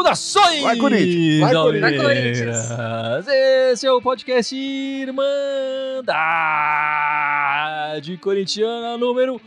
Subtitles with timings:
[0.00, 0.62] Saudações!
[0.62, 1.40] Vai, Corinthians!
[1.40, 1.80] Vai, Corinthians!
[1.80, 2.68] Vai, Corinthians!
[3.72, 6.10] Esse é o podcast Irmandade
[8.20, 9.40] Corintiana número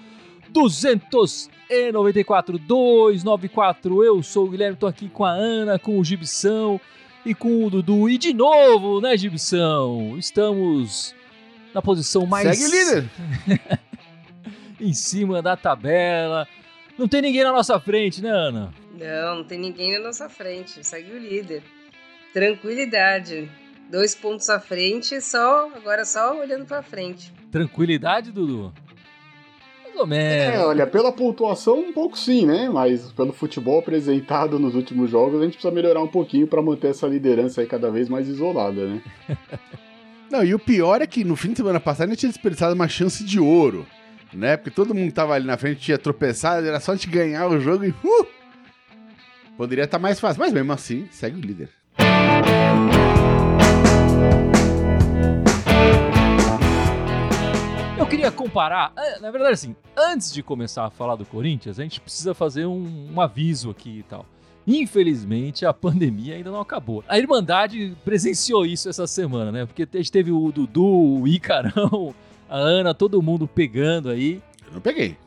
[0.50, 4.04] 294, 294.
[4.04, 6.80] Eu sou o Guilherme, tô aqui com a Ana, com o Gibson
[7.26, 8.10] e com o Dudu.
[8.10, 10.16] E de novo, né, Gibson?
[10.18, 11.16] Estamos
[11.74, 12.58] na posição mais...
[12.58, 13.10] Segue o líder!
[14.80, 16.48] em cima da tabela.
[16.98, 18.74] Não tem ninguém na nossa frente, né, Ana?
[18.94, 20.86] Não, não tem ninguém na nossa frente.
[20.86, 21.64] Segue o líder.
[22.34, 23.50] Tranquilidade.
[23.90, 27.32] Dois pontos à frente, só agora só olhando pra frente.
[27.52, 28.74] Tranquilidade, Dudu?
[29.96, 30.66] Mais ou É, menos.
[30.66, 32.70] olha, pela pontuação um pouco sim, né?
[32.70, 36.88] Mas pelo futebol apresentado nos últimos jogos, a gente precisa melhorar um pouquinho pra manter
[36.90, 39.02] essa liderança aí cada vez mais isolada, né?
[40.32, 42.74] Não, e o pior é que no fim de semana passado a gente tinha desperdiçado
[42.74, 43.86] uma chance de ouro,
[44.34, 44.58] né?
[44.58, 47.48] Porque todo mundo que tava ali na frente tinha tropeçado, era só a gente ganhar
[47.48, 47.90] o jogo e.
[47.90, 48.26] Uh!
[49.56, 51.70] Poderia estar mais fácil, mas mesmo assim, segue o líder.
[52.00, 53.13] Eu
[58.16, 58.94] queria comparar.
[58.96, 62.66] é, Na verdade, assim, antes de começar a falar do Corinthians, a gente precisa fazer
[62.66, 64.26] um, um aviso aqui e tal.
[64.66, 67.04] Infelizmente, a pandemia ainda não acabou.
[67.08, 69.66] A Irmandade presenciou isso essa semana, né?
[69.66, 70.84] Porque a gente teve o Dudu,
[71.22, 72.14] o Icarão,
[72.50, 74.42] a Ana, todo mundo pegando aí.
[74.68, 75.18] Eu não peguei.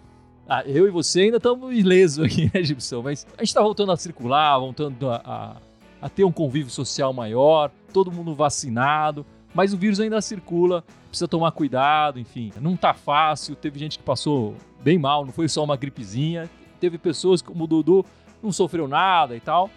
[0.49, 3.03] Ah, eu e você ainda estamos ilesos aqui, né, Gibson?
[3.03, 5.57] Mas a gente está voltando a circular, voltando a, a-
[6.01, 9.25] a ter um convívio social maior, todo mundo vacinado,
[9.57, 12.53] mas o vírus ainda circula, precisa tomar cuidado, enfim.
[12.61, 16.49] Não tá fácil, teve gente que passou bem mal, não foi só uma gripezinha.
[16.79, 18.05] Teve pessoas como o Dudu,
[18.43, 19.71] não sofreu nada e tal.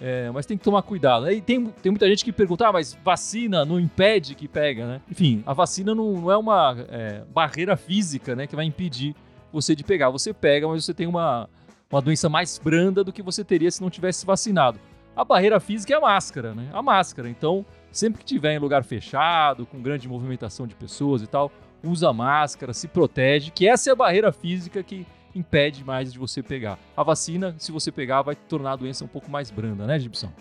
[0.00, 1.26] É, mas tem que tomar cuidado.
[1.26, 5.00] Aí tem, tem muita gente que pergunta, ah, mas vacina não impede que pega, né?
[5.10, 9.14] Enfim, a vacina não, não é uma é, barreira física, né, que vai impedir
[9.52, 10.08] você de pegar.
[10.08, 11.46] Você pega, mas você tem uma,
[11.92, 14.80] uma doença mais branda do que você teria se não tivesse vacinado.
[15.14, 16.68] A barreira física é a máscara, né?
[16.72, 17.28] A máscara.
[17.28, 17.64] Então,
[17.98, 21.50] sempre que tiver em lugar fechado, com grande movimentação de pessoas e tal,
[21.82, 26.42] usa máscara, se protege, que essa é a barreira física que impede mais de você
[26.42, 26.78] pegar.
[26.96, 30.32] A vacina, se você pegar, vai tornar a doença um pouco mais branda, né, Gibson?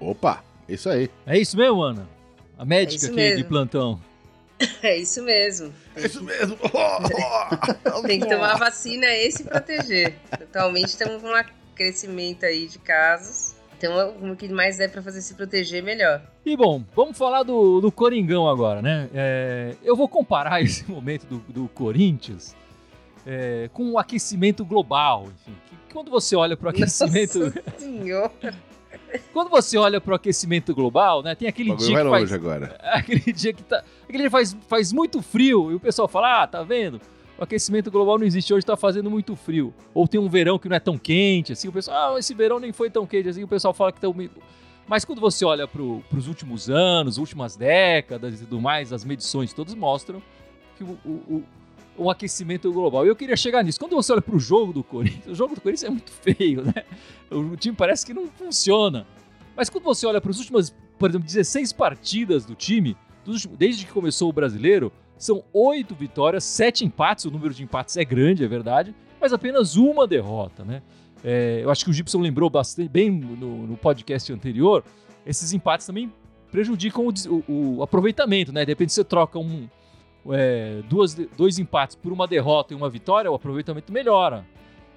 [0.00, 1.10] Opa, isso aí.
[1.26, 2.08] É isso mesmo, Ana?
[2.56, 3.36] A médica isso aqui mesmo.
[3.36, 4.00] de plantão.
[4.82, 5.72] É isso mesmo.
[5.94, 6.58] É isso mesmo.
[8.04, 10.16] Tem que tomar a vacina e se proteger.
[10.32, 11.44] Atualmente estamos com um
[11.76, 13.54] crescimento aí de casos.
[13.78, 16.20] Então, o que mais der pra fazer se proteger, melhor.
[16.44, 19.08] E bom, vamos falar do, do Coringão agora, né?
[19.14, 22.56] É, eu vou comparar esse momento do, do Corinthians
[23.24, 25.26] é, com o aquecimento global.
[25.26, 28.32] Enfim, que quando você olha para o aquecimento, Nossa senhor.
[29.32, 31.36] quando você olha para o aquecimento global, né?
[31.36, 32.76] Tem aquele dia vai que longe faz, agora.
[32.82, 36.46] aquele dia que tá, aquele dia faz, faz muito frio e o pessoal fala, ah,
[36.48, 37.00] tá vendo?
[37.38, 39.72] O aquecimento global não existe hoje, tá fazendo muito frio.
[39.94, 42.58] Ou tem um verão que não é tão quente, assim, o pessoal, ah, esse verão
[42.58, 44.34] nem foi tão quente, assim, o pessoal fala que tá úmido.
[44.88, 49.52] Mas quando você olha para os últimos anos, últimas décadas e tudo mais, as medições
[49.52, 50.20] todas mostram
[50.76, 51.44] que o, o, o-
[52.00, 53.04] o aquecimento global.
[53.04, 53.78] E eu queria chegar nisso.
[53.78, 56.62] Quando você olha para o jogo do Corinthians, o jogo do Corinthians é muito feio,
[56.64, 56.84] né?
[57.30, 59.04] O time parece que não funciona.
[59.56, 62.96] Mas quando você olha para as últimas, por exemplo, 16 partidas do time,
[63.58, 67.24] desde que começou o brasileiro, são oito vitórias, sete empates.
[67.24, 70.82] O número de empates é grande, é verdade, mas apenas uma derrota, né?
[71.24, 74.84] É, eu acho que o Gibson lembrou bastante bem no, no podcast anterior.
[75.26, 76.12] Esses empates também
[76.50, 77.12] prejudicam o,
[77.48, 78.64] o- o aproveitamento, né?
[78.64, 79.68] De repente você troca um,
[80.30, 84.46] é, duas, dois empates por uma derrota e uma vitória, o aproveitamento melhora.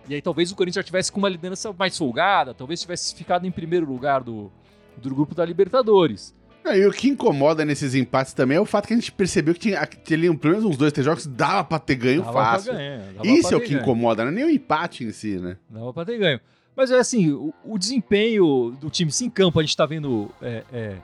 [0.08, 3.46] E aí talvez o Corinthians já tivesse com uma liderança mais folgada, talvez tivesse ficado
[3.46, 4.52] em primeiro lugar do,
[4.98, 6.36] do grupo da Libertadores.
[6.64, 9.54] Não, e o que incomoda nesses empates também é o fato que a gente percebeu
[9.54, 12.22] que tinha, que ali pelo menos uns dois, três jogos que dava pra ter ganho
[12.22, 12.74] Dava pra fácil.
[12.74, 13.82] ganhar, dava Isso pra é o que ganho.
[13.82, 15.58] incomoda, não é nem o empate em si, né?
[15.70, 16.40] Dava pra ter ganho.
[16.76, 20.30] Mas é assim, o, o desempenho do time sim em campo, a gente tá vendo
[20.42, 20.96] é, é,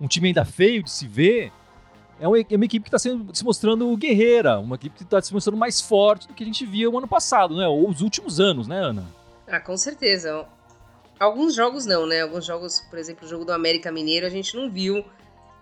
[0.00, 1.50] um time ainda feio de se ver.
[2.20, 5.22] É uma, é uma equipe que tá sendo, se mostrando guerreira, uma equipe que tá
[5.22, 7.66] se mostrando mais forte do que a gente via o ano passado, né?
[7.66, 9.04] Ou os últimos anos, né, Ana?
[9.48, 10.44] Ah, com certeza.
[11.20, 12.22] Alguns jogos não, né?
[12.22, 15.04] Alguns jogos, por exemplo, o jogo do América Mineiro, a gente não viu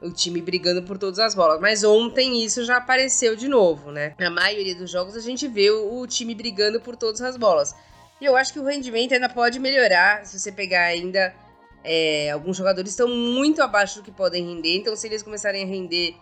[0.01, 1.61] o time brigando por todas as bolas.
[1.61, 4.15] Mas ontem isso já apareceu de novo, né?
[4.21, 7.75] Na maioria dos jogos a gente vê o, time brigando por todas as bolas.
[8.21, 11.35] E eu acho que o rendimento ainda pode melhorar se você pegar ainda.
[11.83, 15.67] é, alguns jogadores estão muito abaixo do que podem render, então se eles começarem a
[15.67, 16.15] render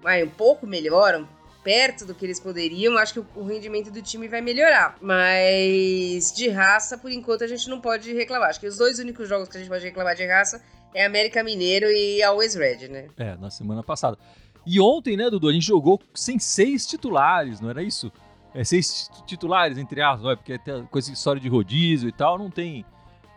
[0.00, 1.26] vai, um pouco melhor,
[1.68, 4.96] perto do que eles poderiam, acho que o, rendimento do time vai melhorar.
[5.02, 8.48] Mas de raça, por enquanto, a gente não pode reclamar.
[8.48, 10.62] Acho que os dois únicos jogos que a gente pode reclamar de raça
[10.94, 13.08] é América Mineiro e Always Red, né?
[13.18, 14.16] É, na semana passada.
[14.64, 18.10] E ontem, né, Dudu, a gente jogou sem seis titulares, não era isso?
[18.54, 20.36] É, seis titulares, entre aspas, é?
[20.36, 22.82] Porque tem coisa de história de rodízio e tal, não tem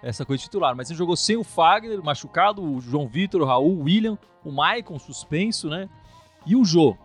[0.02, 0.74] essa coisa de titular.
[0.74, 4.18] Mas a gente jogou sem o Fagner, machucado, o João Vitor, o Raul, o William,
[4.42, 5.90] o Maicon, suspenso, né?
[6.46, 6.96] E o Jô.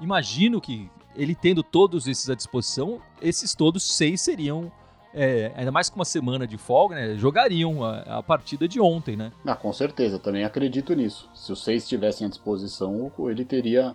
[0.00, 4.72] Imagino que ele tendo todos esses à disposição, esses todos seis seriam
[5.14, 9.16] é, ainda mais com uma semana de folga, né, jogariam a, a, partida de ontem,
[9.16, 9.30] né?
[9.46, 11.30] Ah, com certeza, também acredito nisso.
[11.32, 13.94] Se os seis estivessem à disposição, ele teria,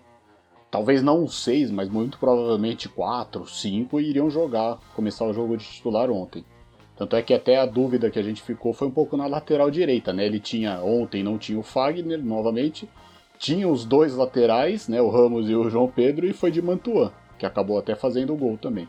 [0.71, 5.65] talvez não os seis, mas muito provavelmente quatro, cinco iriam jogar, começar o jogo de
[5.65, 6.45] titular ontem.
[6.95, 9.69] Tanto é que até a dúvida que a gente ficou foi um pouco na lateral
[9.69, 10.25] direita, né?
[10.25, 12.89] Ele tinha ontem não tinha o Fagner novamente,
[13.39, 15.01] tinha os dois laterais, né?
[15.01, 18.37] O Ramos e o João Pedro e foi de Mantuan, que acabou até fazendo o
[18.37, 18.87] gol também.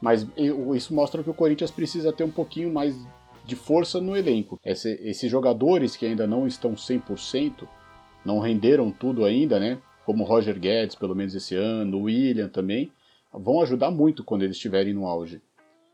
[0.00, 2.96] Mas isso mostra que o Corinthians precisa ter um pouquinho mais
[3.44, 4.60] de força no elenco.
[4.64, 7.66] Esse, esses jogadores que ainda não estão 100%,
[8.24, 9.78] não renderam tudo ainda, né?
[10.06, 12.92] Como Roger Guedes, pelo menos esse ano, o William também,
[13.32, 15.42] vão ajudar muito quando eles estiverem no auge.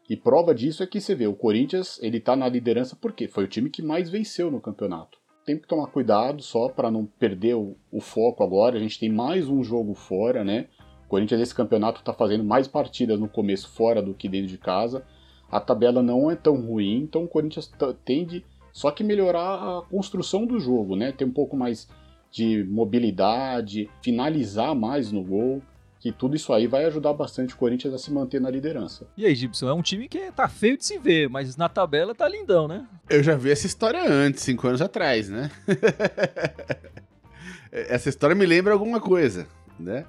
[0.09, 3.45] E prova disso é que você vê, o Corinthians, ele tá na liderança porque foi
[3.45, 5.24] o time que mais venceu no campeonato.
[5.45, 8.77] Tem que tomar cuidado só para não perder o, o, foco agora.
[8.77, 10.69] A gente tem mais um jogo fora, né?
[11.05, 14.57] O Corinthians nesse campeonato está fazendo mais partidas no começo fora do que dentro de
[14.57, 15.05] casa.
[15.51, 17.71] A tabela não é tão ruim, então o Corinthians
[18.05, 21.13] tende só que melhorar a construção do jogo, né?
[21.13, 21.89] Ter um pouco mais
[22.31, 25.63] de mobilidade, finalizar mais no gol
[26.05, 29.07] que tudo isso aí vai ajudar bastante o Corinthians a se manter na liderança.
[29.17, 32.15] E aí, Gibson, é um time que tá feio de se ver, mas na tabela
[32.15, 32.87] tá lindão, né?
[33.09, 35.51] Eu já vi essa história antes, cinco anos atrás, né?
[37.73, 39.47] essa história me lembra alguma coisa,
[39.81, 40.05] né?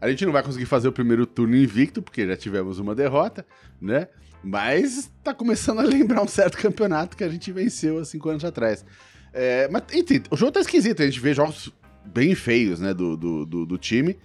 [0.00, 3.44] A gente não vai conseguir fazer o primeiro turno invicto, porque já tivemos uma derrota,
[3.80, 4.06] né?
[4.44, 8.44] Mas tá começando a lembrar um certo campeonato que a gente venceu há cinco anos
[8.44, 8.84] atrás.
[9.32, 11.74] É, mas, enfim, o jogo tá esquisito, a gente vê jogos
[12.06, 14.16] bem feios, né, do, do, do, do time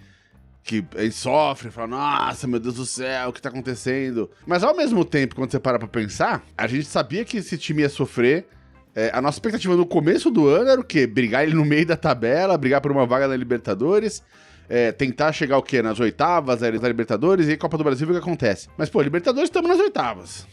[0.66, 4.28] que a gente sofre, fala, nossa, meu Deus do céu, o que tá acontecendo?
[4.46, 7.82] Mas ao mesmo tempo, quando você para pra pensar, a gente sabia que esse time
[7.82, 8.46] ia sofrer.
[8.94, 11.06] É, a nossa expectativa no começo do ano era o quê?
[11.06, 14.22] Brigar ele no meio da tabela, brigar por uma vaga na Libertadores
[14.68, 15.82] é, tentar chegar o quê?
[15.82, 18.68] Nas oitavas, da Libertadores e Copa do Brasil, o que acontece?
[18.76, 20.46] Mas, pô, Libertadores estamos nas oitavas,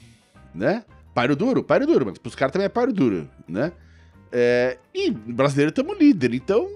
[0.53, 0.83] né?
[1.13, 3.71] Páreo duro, páreo duro, mas pros caras também é páreo duro, né?
[4.31, 6.67] É, e brasileiro estamos líder, então,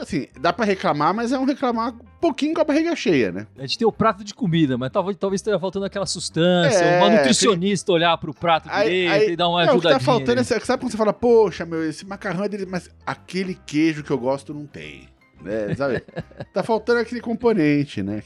[0.00, 3.46] assim, dá para reclamar, mas é um reclamar um pouquinho com a barriga cheia, né?
[3.56, 6.98] A gente tem o prato de comida, mas talvez, talvez esteja faltando aquela sustância, é,
[6.98, 8.04] uma nutricionista aquele...
[8.04, 9.78] olhar pro prato aí, direito aí, e dar uma ajudadinha.
[9.78, 12.66] O que tá faltando é, sabe quando você fala, poxa, meu, esse macarrão é dele,
[12.66, 15.12] mas aquele queijo que eu gosto não tem
[15.42, 15.74] né?
[15.74, 16.00] Sabe?
[16.52, 18.22] tá faltando aquele componente, né?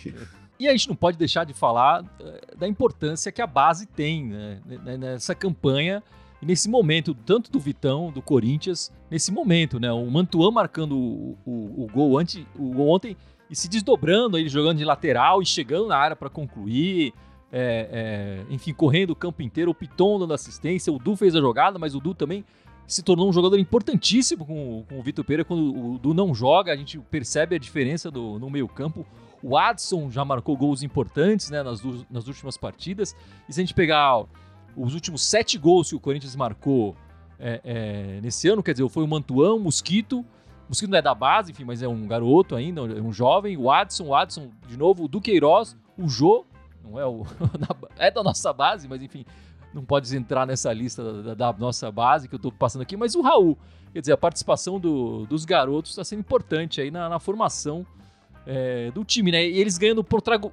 [0.59, 4.27] E a gente não pode deixar de falar eh, da importância que a base tem
[4.27, 4.61] né?
[4.99, 6.03] nessa campanha
[6.41, 9.93] e nesse momento, tanto do Vitão, do Corinthians, nesse momento, né?
[9.93, 13.17] O Mantuan marcando o, o, o gol, antes, o gol ontem
[13.51, 17.13] e se desdobrando, ele jogando de lateral e chegando na área para concluir.
[17.53, 21.41] É, é, enfim, correndo o campo inteiro, o Piton dando assistência, o Du fez a
[21.41, 22.45] jogada, mas o Du também
[22.87, 25.45] se tornou um jogador importantíssimo com, com o Vitor Pereira.
[25.45, 29.07] Quando o Du não joga, a gente percebe a diferença do, no meio-campo.
[29.43, 33.15] O Adson já marcou gols importantes né, nas, nas últimas partidas.
[33.49, 34.25] E se a gente pegar
[34.77, 36.97] os últimos sete gols que o Corinthians marcou
[37.39, 40.21] é, é, nesse ano, quer dizer, foi o Mantuan, o Mosquito.
[40.21, 43.57] O Mosquito não é da base, enfim, mas é um garoto ainda, é um jovem.
[43.57, 46.45] O Adson, o Adson, de novo, o Duqueiroz, o Jô,
[46.85, 47.25] não é o.
[47.97, 49.25] é da nossa base, mas enfim,
[49.73, 53.15] não pode entrar nessa lista da, da nossa base que eu estou passando aqui, mas
[53.15, 53.59] o Raul.
[53.93, 57.87] Quer dizer, a participação do, dos garotos está sendo importante aí na, na formação
[58.47, 59.47] é, do time, né?
[59.47, 60.05] E eles ganhando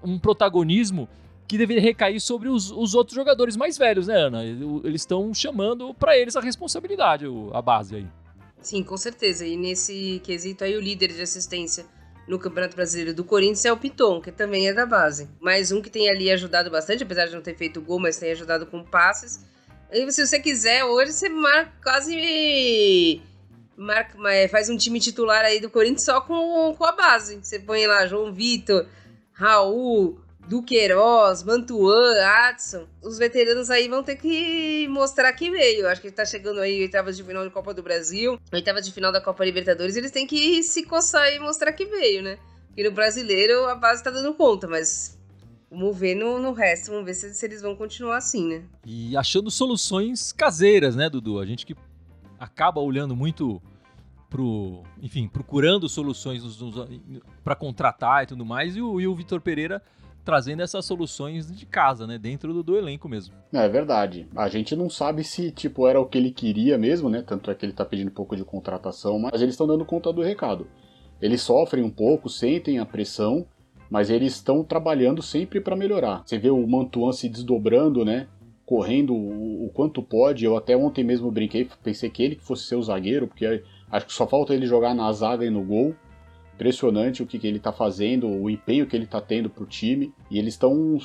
[0.01, 1.09] um protagonismo
[1.47, 4.43] que deveria recair sobre os, os outros jogadores mais velhos, né, Ana?
[4.43, 8.07] Eles estão chamando para eles a responsabilidade, a base aí.
[8.61, 9.45] Sim, com certeza.
[9.45, 11.85] E nesse quesito aí, o líder de assistência
[12.27, 15.29] no Campeonato Brasileiro do Corinthians é o Piton, que também é da base.
[15.41, 18.31] Mais um que tem ali ajudado bastante, apesar de não ter feito gol, mas tem
[18.31, 19.43] ajudado com passes.
[19.91, 23.21] E se você quiser, hoje você marca quase.
[23.75, 24.17] Marca,
[24.49, 27.39] faz um time titular aí do Corinthians só com, com a base.
[27.41, 28.87] Você põe lá João Vitor,
[29.33, 32.13] Raul, Duqueiroz, Mantuan,
[32.47, 35.87] Adson, os veteranos aí vão ter que mostrar que veio.
[35.87, 39.11] Acho que tá chegando aí oitavas de final de Copa do Brasil, oitavas de final
[39.11, 42.37] da Copa Libertadores, eles têm que se coçar e mostrar que veio, né?
[42.75, 45.17] E no brasileiro a base tá dando conta, mas
[45.71, 48.63] vamos ver no, no resto, vamos ver se, se eles vão continuar assim, né?
[48.85, 51.39] E achando soluções caseiras, né, Dudu?
[51.39, 51.75] A gente que
[52.37, 53.61] acaba olhando muito
[54.29, 56.43] pro, enfim, procurando soluções
[57.43, 59.81] para contratar e tudo mais, e o, e o Vitor Pereira
[60.23, 62.17] trazendo essas soluções de casa, né?
[62.17, 63.33] Dentro do, do elenco mesmo.
[63.51, 64.27] É verdade.
[64.35, 67.21] A gente não sabe se, tipo, era o que ele queria mesmo, né?
[67.25, 70.11] Tanto é que ele tá pedindo um pouco de contratação, mas eles estão dando conta
[70.13, 70.67] do recado.
[71.21, 73.45] Eles sofrem um pouco, sentem a pressão,
[73.89, 76.23] mas eles estão trabalhando sempre para melhorar.
[76.25, 78.27] Você vê o Mantuan se desdobrando, né?
[78.65, 80.45] Correndo o, o, quanto pode.
[80.45, 84.13] Eu até ontem mesmo brinquei, pensei que ele fosse ser o zagueiro, porque acho que
[84.13, 85.93] só falta ele jogar na zaga e no gol.
[86.63, 89.67] Impressionante o que, que ele está fazendo, o empenho que ele está tendo para o
[89.67, 90.13] time.
[90.31, 90.97] E eles estão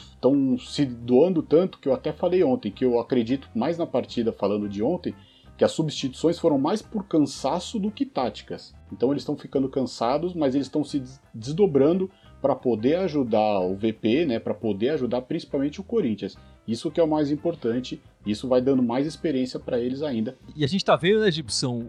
[0.57, 4.69] se doando tanto que eu até falei ontem, que eu acredito mais na partida falando
[4.69, 5.13] de ontem,
[5.57, 8.73] que as substituições foram mais por cansaço do que táticas.
[8.93, 11.03] Então eles estão ficando cansados, mas eles estão se
[11.35, 12.09] desdobrando
[12.41, 16.37] para poder ajudar o VP, né, para poder ajudar principalmente o Corinthians.
[16.69, 20.39] Isso que é o mais importante, isso vai dando mais experiência para eles ainda.
[20.55, 21.89] E a gente está vendo, né, Gibson,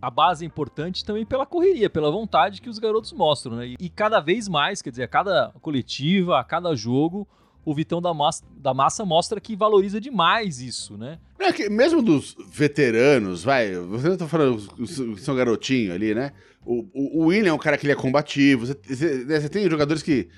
[0.00, 3.74] a base é importante também pela correria, pela vontade que os garotos mostram, né?
[3.78, 7.26] E cada vez mais, quer dizer, a cada coletiva, a cada jogo,
[7.64, 11.18] o Vitão da Massa, da Massa mostra que valoriza demais isso, né?
[11.38, 16.32] É que mesmo dos veteranos, vai, você tá falando que são garotinho ali, né?
[16.64, 19.48] O, o, o, William é um cara que ele é combativo, você, você, né, você
[19.48, 20.28] tem jogadores que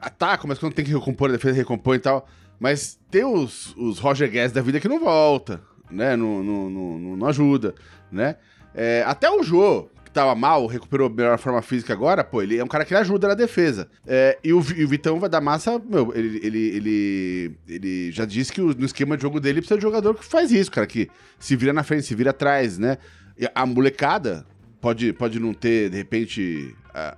[0.00, 2.26] atacam, mas quando tem que recompor a defesa, recompõe e tal.
[2.58, 5.62] Mas tem os, os Roger Guedes da vida que não volta,
[5.92, 6.16] né?
[6.16, 7.74] Não, não, não, ajuda,
[8.10, 8.36] né?
[8.74, 12.64] É, até o Jô, tava mal, recuperou a melhor forma física agora, pô, ele é
[12.64, 13.88] um cara que ajuda na defesa.
[14.06, 18.24] É, e, o, e, o, Vitão vai dar massa, meu, ele, ele, ele, ele já
[18.24, 20.86] disse que o, no esquema de jogo dele precisa de jogador que faz isso, cara,
[20.86, 22.98] que se vira na frente, se vira atrás, né?
[23.38, 24.46] E a molecada
[24.80, 27.16] pode, pode não ter, de repente, a,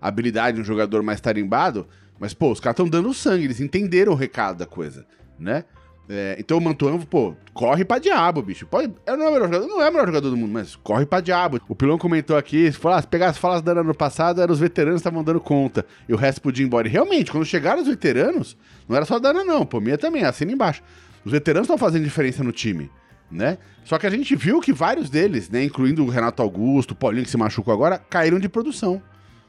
[0.00, 1.86] a habilidade de um jogador mais tarimbado,
[2.18, 5.04] mas, pô, os caras estão dando sangue, eles entenderam o recado da coisa,
[5.38, 5.64] né?
[6.08, 8.66] É, então o Mantuan, pô, corre pra diabo, bicho.
[8.66, 11.06] Pode, não, é o melhor jogador, não é o melhor jogador do mundo, mas corre
[11.06, 11.60] pra diabo.
[11.68, 14.60] O Pilão comentou aqui, se, falar, se pegar as falas do ano passado, eram os
[14.60, 15.86] veteranos que estavam dando conta.
[16.08, 16.86] E o resto podia ir embora.
[16.86, 18.56] E realmente, quando chegaram os veteranos,
[18.86, 19.64] não era só Dana, não.
[19.64, 20.82] Pô, minha também, assina embaixo.
[21.24, 22.90] Os veteranos estão fazendo diferença no time,
[23.30, 23.56] né?
[23.82, 27.24] Só que a gente viu que vários deles, né, incluindo o Renato Augusto, o Paulinho
[27.24, 29.00] que se machucou agora, caíram de produção.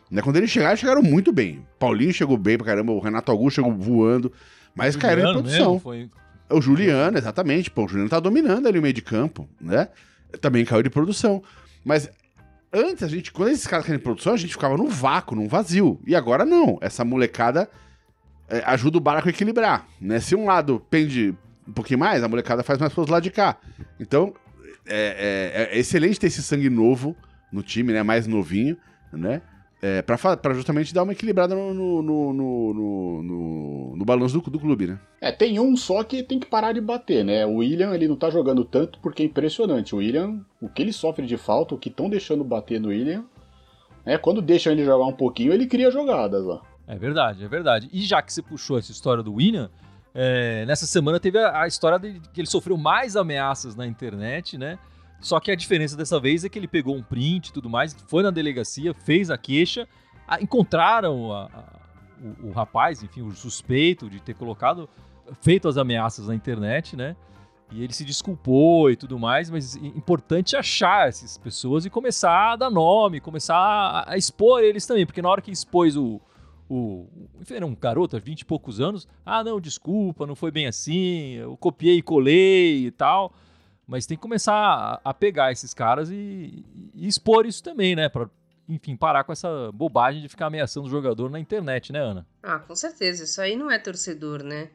[0.09, 0.21] Né?
[0.21, 1.65] Quando eles chegaram, chegaram muito bem.
[1.77, 4.31] Paulinho chegou bem pra caramba, o Renato Augusto chegou voando,
[4.73, 5.73] mas caíram de produção.
[5.73, 6.09] Mesmo, foi
[6.49, 7.71] o Juliano, exatamente.
[7.71, 9.89] Pô, o Juliano tá dominando ali o meio de campo, né?
[10.41, 11.41] Também caiu de produção.
[11.83, 12.09] Mas
[12.71, 15.47] antes, a gente, quando esses caras caíram de produção, a gente ficava no vácuo, num
[15.47, 15.99] vazio.
[16.05, 16.77] E agora não.
[16.81, 17.69] Essa molecada
[18.47, 20.19] é, ajuda o barco a equilibrar, né?
[20.19, 21.35] Se um lado pende
[21.67, 23.57] um pouquinho mais, a molecada faz mais pro lado de cá.
[23.99, 24.33] Então,
[24.85, 27.15] é, é, é excelente ter esse sangue novo
[27.51, 28.03] no time, né?
[28.03, 28.77] Mais novinho,
[29.11, 29.41] né?
[29.81, 32.73] É, para justamente dar uma equilibrada no, no, no, no,
[33.23, 34.99] no, no balanço do, do, clube, né?
[35.21, 37.45] É, tem um só que tem que parar de bater, né?
[37.45, 39.93] O William, ele não tá jogando tanto porque é impressionante.
[39.93, 43.25] O William, o que ele sofre de falta, o que estão deixando bater no William,
[44.05, 46.61] é quando deixam ele jogar um pouquinho, ele cria jogadas lá.
[46.87, 47.89] É verdade, é verdade.
[47.91, 49.69] E já que você puxou essa história do William,
[50.13, 54.57] é, nessa semana teve a, a história de que ele sofreu mais ameaças na internet,
[54.57, 54.79] né?
[55.25, 57.95] Só que a diferença dessa vez é que ele pegou um print e tudo mais,
[58.07, 59.87] foi na delegacia, fez a queixa,
[60.39, 61.63] encontraram a, a,
[62.43, 64.87] o, o, rapaz, enfim, o suspeito de ter colocado,
[65.41, 67.15] feito as ameaças na internet, né?
[67.71, 72.51] E ele se desculpou e tudo mais, mas é importante achar essas pessoas e começar
[72.51, 76.21] a dar nome, começar a, a expor eles também, porque na hora que expôs o,
[76.69, 77.07] o,
[77.41, 81.31] enfim, era um garoto, 20 e poucos anos, ah, não, desculpa, não foi bem assim,
[81.31, 83.33] eu copiei e colei e tal.
[83.87, 86.63] Mas tem que começar a, a pegar esses caras e,
[86.95, 88.09] e, expor isso também, né?
[88.09, 88.29] Pra,
[88.67, 92.25] enfim, parar com essa bobagem de ficar ameaçando o jogador na internet, né, Ana?
[92.41, 93.23] Ah, com certeza.
[93.23, 94.69] Isso aí não é torcedor, né?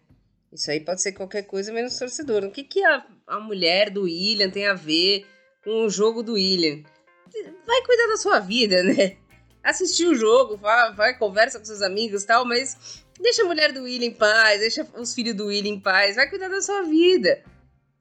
[0.53, 2.45] Isso aí pode ser qualquer coisa menos torcedor.
[2.45, 5.27] O que, que a, a mulher do William tem a ver
[5.65, 6.83] com o jogo do William?
[7.67, 9.17] Vai cuidar da sua vida, né?
[9.63, 13.83] Assistir o jogo, vai, vai conversa com seus amigos tal, mas deixa a mulher do
[13.83, 17.43] William em paz, deixa os filhos do William em paz, vai cuidar da sua vida.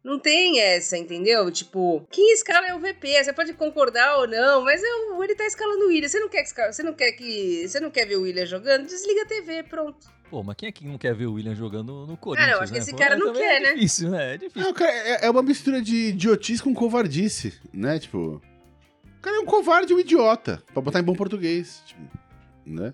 [0.03, 1.51] Não tem essa, entendeu?
[1.51, 3.23] Tipo, quem escala é o VP.
[3.23, 6.07] Você pode concordar ou não, mas eu, ele tá escalando o William.
[6.07, 8.85] Você não quer que você não quer que você não quer ver o William jogando?
[8.85, 10.07] Desliga a TV, pronto.
[10.29, 12.49] Pô, mas quem é que não quer ver o William jogando no Corinthians?
[12.49, 12.79] Ah, não, acho né?
[12.79, 13.73] que esse cara não quer, é né?
[13.73, 14.35] Difícil, né?
[14.35, 17.97] É difícil, não, cara, é, é uma mistura de idiotice com covardice, né?
[17.97, 18.41] Tipo,
[19.17, 22.01] o cara é um covarde e um idiota, pra botar em bom português, tipo,
[22.65, 22.93] né?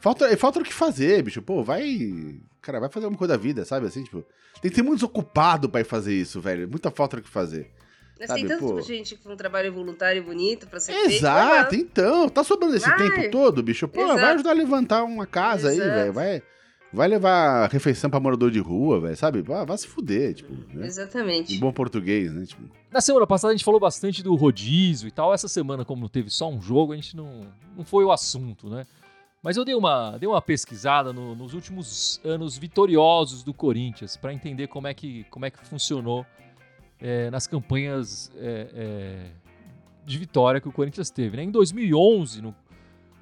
[0.00, 1.40] Falta, falta o que fazer, bicho.
[1.40, 2.40] Pô, vai.
[2.62, 3.86] Cara, vai fazer alguma coisa da vida, sabe?
[3.86, 4.24] Assim, tipo.
[4.60, 6.68] Tem que ser muito desocupado pra ir fazer isso, velho.
[6.68, 7.68] Muita falta do que fazer.
[8.18, 8.40] Mas sabe?
[8.40, 8.80] tem tanta Pô.
[8.80, 12.28] gente com um trabalho voluntário bonito pra ser Exato, feito, então.
[12.28, 12.96] Tá sobrando esse vai.
[12.96, 13.88] tempo todo, bicho.
[13.88, 14.20] Pô, Exato.
[14.20, 15.88] vai ajudar a levantar uma casa Exato.
[15.90, 16.12] aí, velho.
[16.12, 16.42] Vai.
[16.94, 19.40] Vai levar refeição pra morador de rua, velho, sabe?
[19.40, 20.52] Vai, vai se fuder, tipo.
[20.74, 20.86] Né?
[20.86, 21.54] Exatamente.
[21.56, 22.44] Em bom português, né?
[22.44, 22.62] Tipo.
[22.92, 25.32] Na semana passada a gente falou bastante do rodízio e tal.
[25.32, 27.40] Essa semana, como não teve só um jogo, a gente não,
[27.76, 28.86] não foi o assunto, né?
[29.42, 34.32] Mas eu dei uma, dei uma pesquisada no- nos últimos anos vitoriosos do Corinthians para
[34.32, 36.24] entender como é que, como é que funcionou
[37.00, 39.26] é, nas campanhas é, é,
[40.04, 41.36] de vitória que o Corinthians teve.
[41.36, 41.42] né?
[41.42, 42.54] Em 2011, no-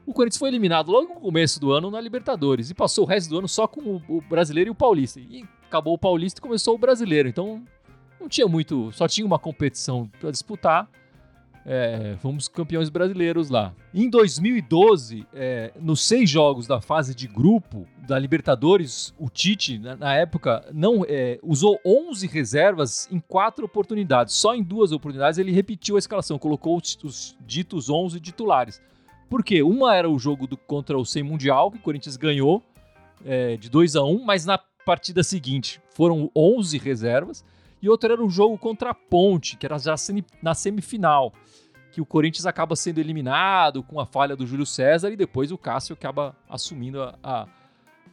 [0.06, 3.30] o Corinthians foi eliminado logo no começo do ano na Libertadores e passou o resto
[3.30, 5.18] do ano só com o, o Brasileiro e o Paulista.
[5.20, 7.28] E acabou o Paulista e começou o Brasileiro.
[7.28, 7.62] Então
[8.20, 10.86] não tinha muito, só tinha uma competição para disputar.
[11.66, 13.74] É, fomos campeões brasileiros lá.
[13.94, 19.94] Em 2012, é, nos seis jogos da fase de grupo da Libertadores, o Tite, na,
[19.94, 24.34] na época, não é, usou 11 reservas em quatro oportunidades.
[24.34, 28.80] Só em duas oportunidades ele repetiu a escalação, colocou os, os ditos 11 titulares.
[29.28, 29.62] Por quê?
[29.62, 32.62] Uma era o jogo do- contra o Sem Mundial, que o Corinthians ganhou
[33.24, 37.44] é, de 2 a 1 mas na partida seguinte foram 11 reservas.
[37.82, 39.94] E outra era o jogo contra a Ponte, que era já
[40.42, 41.32] na semifinal
[41.92, 45.58] que o Corinthians acaba sendo eliminado com a falha do Júlio César e depois o
[45.58, 47.46] Cássio acaba assumindo a, a,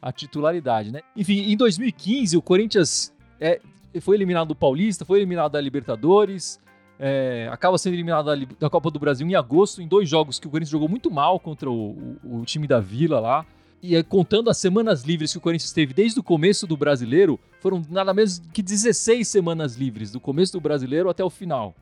[0.02, 1.02] a titularidade, né?
[1.16, 3.62] Enfim, em 2015 o Corinthians é,
[4.02, 6.60] foi eliminado do Paulista, foi eliminado da Libertadores,
[7.00, 10.48] é, acaba sendo eliminado da, da Copa do Brasil em agosto, em dois jogos que
[10.48, 13.46] o Corinthians jogou muito mal contra o, o- o time da Vila lá.
[13.82, 17.40] E é, contando as semanas livres que o Corinthians teve desde o começo do brasileiro,
[17.60, 21.76] foram nada menos que 16 semanas livres, do começo do brasileiro até o final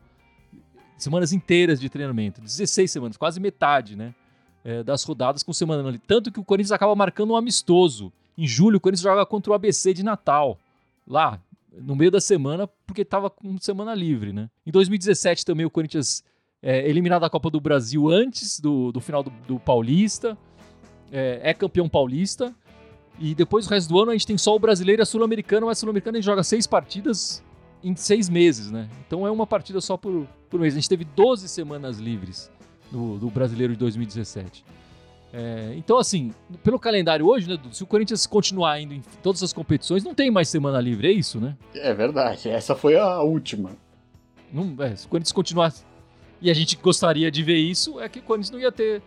[0.98, 4.14] semanas inteiras de treinamento, 16 semanas, quase metade, né?
[4.66, 5.98] é, das rodadas com semana ali.
[6.00, 8.12] Tanto que o Corinthians acaba marcando um amistoso.
[8.36, 10.58] Em julho, o Corinthians joga contra o ABC de Natal,
[11.06, 11.40] lá,
[11.72, 14.50] no meio da semana, porque estava com semana livre, né?
[14.66, 16.24] Em 2017 também o Corinthians
[16.60, 20.36] é eliminado da Copa do Brasil antes do, do final do, do Paulista,
[21.12, 22.54] é, é campeão paulista.
[23.18, 25.66] E depois o resto do ano a gente tem só o brasileiro e a sul-americana,
[25.66, 27.42] mas a sul-americana a gente joga seis partidas
[27.82, 28.88] em seis meses, né?
[29.06, 30.74] Então é uma partida só por, por mês.
[30.74, 32.50] A gente teve 12 semanas livres
[32.90, 34.64] no, do brasileiro de 2017.
[35.32, 36.32] É, então, assim,
[36.62, 40.30] pelo calendário hoje, né, se o Corinthians continuar indo em todas as competições, não tem
[40.30, 41.56] mais semana livre, é isso, né?
[41.74, 43.70] É verdade, essa foi a última.
[44.52, 45.74] Não, é, se o Corinthians continuar.
[46.40, 49.02] E a gente gostaria de ver isso, é que o Corinthians não ia ter.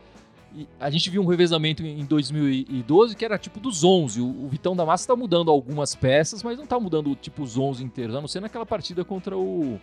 [0.55, 4.21] E a gente viu um revezamento em 2012 que era tipo dos 11.
[4.21, 7.83] O, Vitão da Massa tá mudando algumas peças, mas não tá mudando tipo os 11
[7.83, 9.79] inteiros, a não ser naquela partida contra o.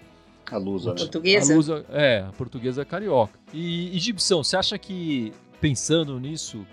[0.50, 0.98] A Lusa, né?
[0.98, 1.52] Portuguesa?
[1.52, 3.38] A Lusa, é, a portuguesa carioca.
[3.52, 6.64] E, e Gibson, você acha que, pensando nisso,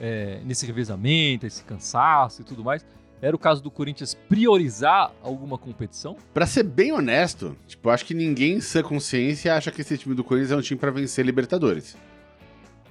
[0.00, 2.84] é, nesse revezamento, esse cansaço e tudo mais,
[3.22, 6.16] era o caso do Corinthians priorizar alguma competição?
[6.34, 9.96] Pra ser bem honesto, tipo, eu acho que ninguém em sã consciência acha que esse
[9.96, 11.96] time do Corinthians é um time pra vencer Libertadores.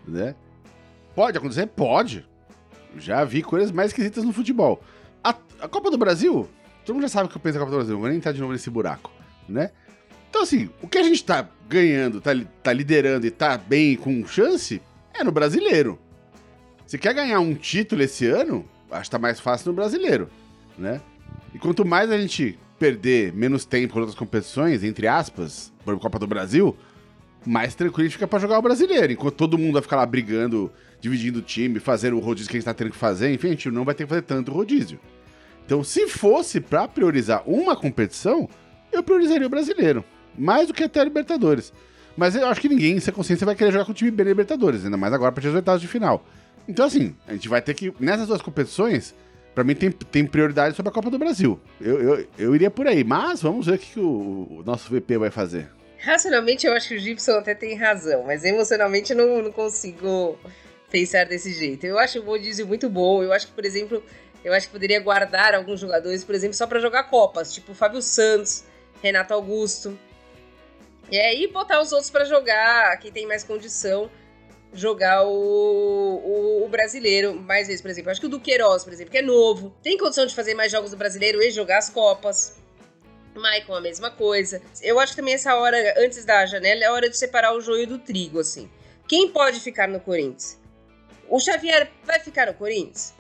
[0.08, 0.36] Né?
[1.16, 1.68] Pode acontecer?
[1.68, 2.28] Pode.
[2.98, 4.82] Já vi coisas mais esquisitas no futebol.
[5.24, 6.48] A, a Copa do Brasil,
[6.86, 8.18] todo mundo já sabe o que eu penso da Copa do Brasil, não vou nem
[8.18, 9.12] entrar de novo nesse buraco,
[9.48, 9.72] né?
[10.30, 14.26] Então, assim, o que a gente tá ganhando, tá, tá liderando e tá bem com
[14.26, 14.82] chance,
[15.14, 16.00] é no brasileiro.
[16.88, 20.30] Se quer ganhar um título esse ano, acho que tá mais fácil no brasileiro,
[20.78, 21.02] né?
[21.54, 26.20] E quanto mais a gente perder menos tempo com outras competições, entre aspas, por Copa
[26.20, 26.76] do Brasil,
[27.46, 29.14] mais tranquilo fica pra jogar o brasileiro.
[29.14, 32.60] Enquanto todo mundo vai ficar lá brigando, dividindo o time, fazendo o rodízio que a
[32.60, 35.00] gente tá tendo que fazer, enfim, a gente não vai ter que fazer tanto rodízio.
[35.66, 38.50] Então, se fosse pra priorizar uma competição,
[38.92, 40.04] eu priorizaria o brasileiro.
[40.38, 41.74] Mais do que até a Libertadores.
[42.16, 44.86] Mas eu acho que ninguém, sem consciência, vai querer jogar com o time na Libertadores,
[44.86, 46.26] ainda mais agora pra os oitavos de final.
[46.68, 49.16] Então, assim, a gente vai ter que, nessas duas competições,
[49.54, 51.60] pra mim tem, tem prioridade sobre a Copa do Brasil.
[51.82, 54.94] Eu, eu, eu iria por aí, mas vamos ver o que, que o, o nosso
[54.94, 55.70] VP vai fazer.
[56.04, 60.38] Racionalmente, eu acho que o Gibson até tem razão, mas emocionalmente eu não, não consigo
[60.92, 61.86] pensar desse jeito.
[61.86, 63.24] Eu acho o rodízio muito bom.
[63.24, 64.04] Eu acho que, por exemplo,
[64.44, 68.02] eu acho que poderia guardar alguns jogadores, por exemplo, só pra jogar Copas, tipo Fábio
[68.02, 68.66] Santos,
[69.02, 69.98] Renato Augusto.
[71.10, 74.12] E aí botar os outros pra jogar, quem tem mais condição,
[74.74, 78.10] jogar o, o, o brasileiro mais vezes, por exemplo.
[78.10, 80.70] Eu acho que o Duqueiroz, por exemplo, que é novo, tem condição de fazer mais
[80.70, 82.62] jogos do brasileiro e jogar as Copas.
[83.40, 84.62] Maicon, a mesma coisa.
[84.82, 87.88] Eu acho que também essa hora, antes da janela, é hora de separar o joio
[87.88, 88.70] do trigo, assim.
[89.08, 90.60] Quem pode ficar no Corinthians?
[91.30, 93.14] O Xavier vai ficar no Corinthians?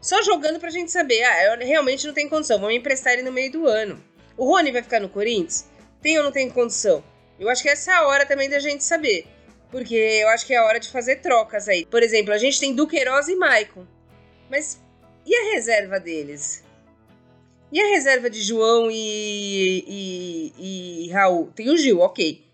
[0.00, 3.52] Só jogando pra gente saber, ah, realmente não tenho condição, vamos emprestar ele no meio
[3.52, 4.02] do ano.
[4.36, 5.68] O Rony vai ficar no Corinthians?
[6.00, 7.04] Tem ou não tem condição?
[7.38, 9.26] Eu acho que essa é a hora também da gente saber.
[9.70, 11.84] Porque eu acho que é a hora de fazer trocas aí.
[11.86, 13.86] Por exemplo, a gente tem Duqueiroz e Maicon.
[14.50, 14.80] Mas
[15.24, 16.64] e a reserva deles?
[17.72, 19.84] E a reserva de João e,
[20.58, 21.52] e, e Raul?
[21.54, 22.44] Tem o Gil, ok.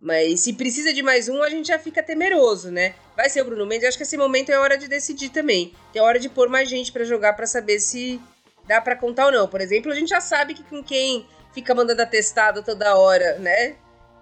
[0.00, 2.94] Mas se precisa de mais um, a gente já fica temeroso, né?
[3.16, 5.74] Vai ser o Bruno Mendes, acho que esse momento é hora de decidir também.
[5.94, 8.20] É hora de pôr mais gente pra jogar pra saber se
[8.66, 9.48] dá pra contar ou não.
[9.48, 13.76] Por exemplo, a gente já sabe que com quem fica mandando atestado toda hora, né?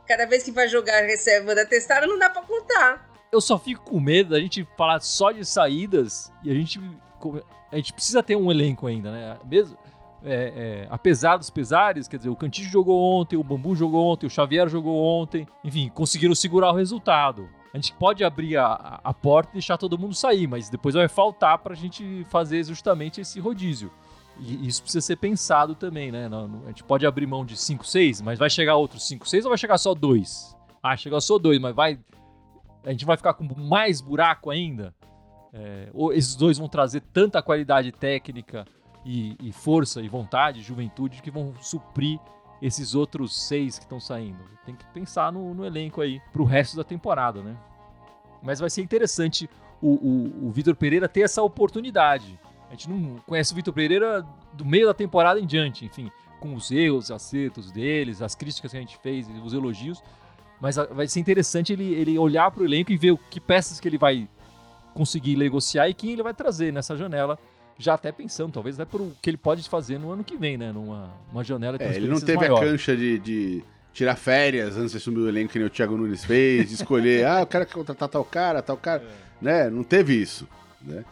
[0.06, 3.08] Cada vez que vai jogar, recebe manda atestado, não dá pra contar.
[3.30, 6.80] eu só fico com medo da gente falar só de saídas e a gente,
[7.70, 9.38] a gente precisa ter um elenco ainda, né?
[9.44, 9.76] Mesmo,
[10.24, 10.32] é,
[10.84, 14.30] é, apesar dos pesares, quer dizer, o Cantillo jogou ontem, o Bambu jogou ontem, o
[14.30, 17.48] Xavier jogou ontem, enfim, conseguiram segurar o resultado.
[17.72, 21.08] A gente pode abrir a, a porta e deixar todo mundo sair, mas depois vai
[21.08, 23.92] faltar para a gente fazer justamente esse rodízio.
[24.40, 26.28] E isso precisa ser pensado também, né?
[26.64, 29.50] A gente pode abrir mão de 5, 6, mas vai chegar outros 5, 6 ou
[29.50, 30.56] vai chegar só dois?
[30.82, 31.98] Ah, chegou só dois, mas vai.
[32.84, 34.94] A gente vai ficar com mais buraco ainda?
[35.52, 38.64] É, ou esses dois vão trazer tanta qualidade técnica
[39.08, 42.20] e, e força e vontade, juventude, que vão suprir
[42.60, 44.38] esses outros seis que estão saindo.
[44.66, 47.56] Tem que pensar no, no elenco aí pro resto da temporada, né?
[48.42, 49.48] Mas vai ser interessante
[49.80, 52.38] o, o, o Vitor Pereira ter essa oportunidade.
[52.68, 56.54] A gente não conhece o Vitor Pereira do meio da temporada em diante, enfim, com
[56.54, 60.02] os erros, acertos deles, as críticas que a gente fez, os elogios.
[60.60, 63.80] Mas vai ser interessante ele, ele olhar para o elenco e ver o que peças
[63.80, 64.28] que ele vai
[64.92, 67.38] conseguir negociar e quem ele vai trazer nessa janela
[67.78, 70.58] já até pensando, talvez até por o que ele pode fazer no ano que vem,
[70.58, 70.72] né?
[70.72, 72.58] Numa uma janela de é, Ele não teve maior.
[72.58, 75.96] a cancha de, de, tirar férias antes de assumir o elenco que nem o Thiago
[75.96, 79.02] Nunes fez, de escolher, ah, eu quero contratar tal cara, tal cara.
[79.02, 79.44] É.
[79.44, 79.70] Né?
[79.70, 80.48] Não teve isso.
[80.82, 81.04] Né?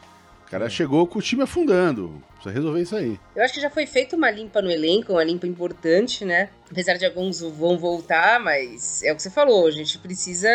[0.47, 0.69] O cara é.
[0.69, 2.23] chegou com o time afundando.
[2.35, 3.19] Precisa resolver isso aí.
[3.35, 6.51] Eu acho que já foi feita uma limpa no elenco, uma limpa importante, né?
[6.71, 10.49] Apesar de alguns vão voltar, mas é o que você falou, a gente precisa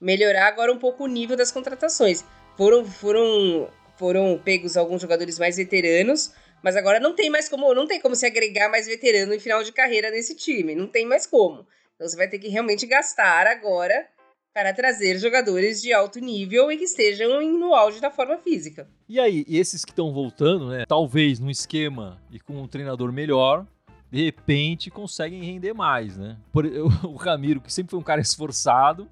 [0.00, 2.24] melhorar agora um pouco o nível das contratações.
[2.56, 7.86] Foram, foram foram pegos alguns jogadores mais veteranos, mas agora não tem mais como, não
[7.86, 11.26] tem como se agregar mais veterano em final de carreira nesse time, não tem mais
[11.26, 11.66] como.
[11.94, 14.06] Então você vai ter que realmente gastar agora
[14.54, 18.88] para trazer jogadores de alto nível e que estejam no auge da forma física.
[19.08, 23.10] E aí, e esses que estão voltando, né, talvez no esquema e com um treinador
[23.12, 23.66] melhor,
[24.10, 26.36] de repente conseguem render mais, né?
[26.52, 29.08] Por, eu, o Ramiro, que sempre foi um cara esforçado,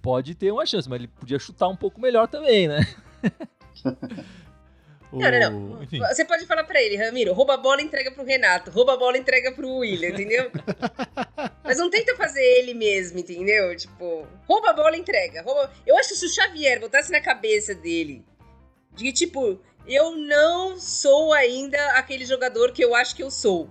[0.00, 2.86] pode ter uma chance, mas ele podia chutar um pouco melhor também, né?
[3.82, 5.18] o...
[5.18, 5.82] Não, não, não.
[5.84, 6.00] Enfim.
[6.00, 8.96] Você pode falar pra ele, Ramiro, rouba a bola e entrega pro Renato, rouba a
[8.96, 10.50] bola e entrega pro William, entendeu?
[11.62, 13.76] Mas não tenta fazer ele mesmo, entendeu?
[13.76, 15.42] Tipo, rouba a bola e entrega.
[15.42, 15.72] Rouba...
[15.86, 18.24] Eu acho que se o Xavier botasse na cabeça dele,
[18.92, 23.70] de que, tipo, eu não sou ainda aquele jogador que eu acho que eu sou.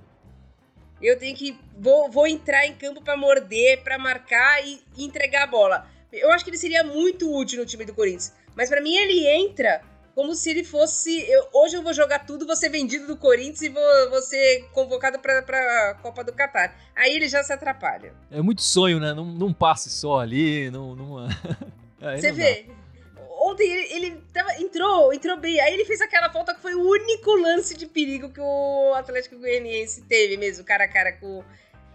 [1.02, 1.60] Eu tenho que.
[1.78, 5.88] Vou, vou entrar em campo para morder, para marcar e, e entregar a bola.
[6.12, 8.34] Eu acho que ele seria muito útil no time do Corinthians.
[8.56, 9.82] Mas para mim ele entra
[10.16, 11.20] como se ele fosse.
[11.30, 14.70] Eu, hoje eu vou jogar tudo, vou ser vendido do Corinthians e vou, vou ser
[14.72, 16.76] convocado pra, pra Copa do Catar.
[16.96, 18.14] Aí ele já se atrapalha.
[18.32, 19.14] É muito sonho, né?
[19.14, 20.96] Não, não passe só ali, não.
[20.96, 21.28] não...
[22.18, 22.64] Você vê.
[22.64, 22.84] Dá.
[23.46, 25.60] Ontem ele, ele tava, entrou, entrou bem.
[25.60, 29.38] Aí ele fez aquela falta que foi o único lance de perigo que o Atlético
[29.38, 31.44] Goianiense teve mesmo, cara a cara com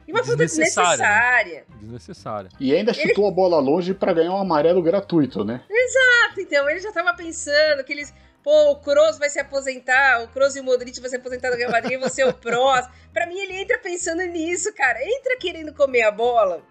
[0.08, 1.66] e uma falta desnecessária.
[1.68, 1.76] Né?
[1.82, 2.48] Desnecessária.
[2.58, 3.32] E ainda chutou ele...
[3.32, 5.62] a bola longe para ganhar um amarelo gratuito, né?
[5.68, 8.14] Exato, então ele já tava pensando que eles.
[8.42, 11.56] Pô, o Kroos vai se aposentar, o Kroos e o Modric vão se aposentar do
[11.56, 12.94] Real Madrid, vão ser o próximo.
[13.12, 14.98] Pra mim, ele entra pensando nisso, cara.
[15.04, 16.62] Entra querendo comer a bola.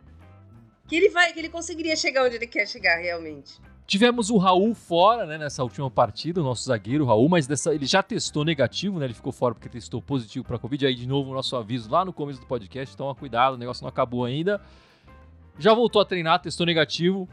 [0.87, 3.61] Que ele vai, que ele conseguiria chegar onde ele quer chegar realmente.
[3.87, 7.85] Tivemos o Raul fora, né, nessa última partida, o nosso zagueiro Raul, mas dessa, ele
[7.85, 9.05] já testou negativo, né?
[9.05, 10.87] Ele ficou fora porque testou positivo para Covid.
[10.87, 12.97] Aí, de novo, o nosso aviso lá no começo do podcast.
[12.97, 14.59] Toma cuidado, o negócio não acabou ainda.
[15.57, 17.29] Já voltou a treinar, testou negativo.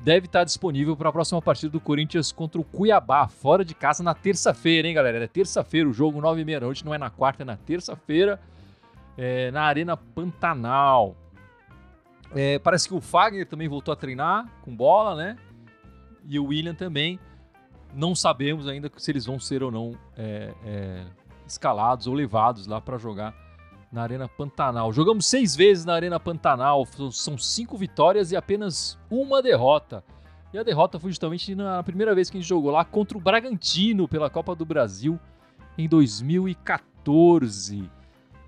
[0.00, 4.00] Deve estar disponível para a próxima partida do Corinthians contra o Cuiabá, fora de casa
[4.00, 5.24] na terça-feira, hein, galera?
[5.24, 8.40] É terça-feira o jogo, 9h30 da noite, não é na quarta, é na terça-feira,
[9.18, 11.16] é, na Arena Pantanal.
[12.32, 15.36] É, parece que o Fagner também voltou a treinar com bola, né?
[16.30, 17.20] E o William também.
[17.92, 21.04] Não sabemos ainda se eles vão ser ou não é, é,
[21.44, 23.34] escalados ou levados lá para jogar
[23.90, 24.92] na Arena Pantanal.
[24.92, 30.04] Jogamos seis vezes na Arena Pantanal, são cinco vitórias e apenas uma derrota.
[30.52, 33.20] E a derrota foi justamente na primeira vez que a gente jogou lá contra o
[33.20, 35.18] Bragantino pela Copa do Brasil
[35.76, 37.90] em 2014.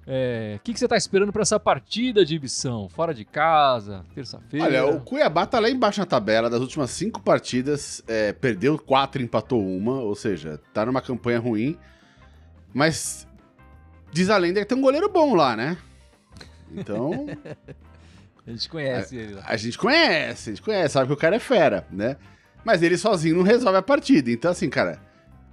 [0.06, 2.88] É, o que, que, você está esperando para essa partida de Ibição?
[2.88, 4.66] Fora de casa, terça-feira?
[4.66, 6.50] Olha, o Cuiabá tá lá embaixo na tabela.
[6.50, 10.00] Das últimas cinco partidas, é, perdeu quatro, empatou uma.
[10.00, 11.78] Ou seja, tá numa campanha ruim.
[12.74, 13.28] Mas
[14.10, 15.76] diz a lenda que tem um goleiro bom lá, né?
[16.72, 17.26] Então.
[18.44, 19.34] a gente conhece a, ele.
[19.34, 19.44] Lá.
[19.46, 22.16] A gente conhece, a gente conhece, sabe que o cara é fera, né?
[22.64, 24.32] Mas ele sozinho não resolve a partida.
[24.32, 25.00] Então, assim, cara,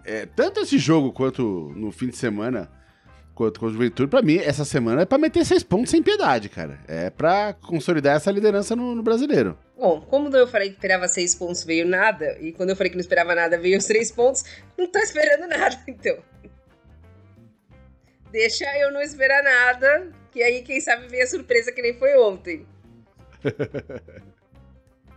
[0.03, 2.78] é, tanto esse jogo quanto no fim de semana
[3.39, 6.49] quanto com o Juventude, pra mim, essa semana é pra meter seis pontos sem piedade,
[6.49, 6.77] cara.
[6.85, 9.57] É pra consolidar essa liderança no, no brasileiro.
[9.77, 12.97] Bom, como eu falei que esperava seis pontos, veio nada, e quando eu falei que
[12.97, 14.43] não esperava nada, veio os três pontos,
[14.77, 16.17] não tô esperando nada, então.
[18.29, 22.17] Deixa eu não esperar nada, que aí, quem sabe, vem a surpresa que nem foi
[22.17, 22.67] ontem.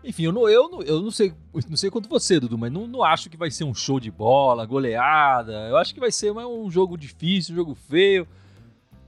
[0.04, 1.32] Enfim, eu não, eu não, eu não sei,
[1.68, 4.10] não sei quanto você, Dudu, mas não, não acho que vai ser um show de
[4.10, 5.68] bola, goleada.
[5.68, 8.26] Eu acho que vai ser um jogo difícil, um jogo feio,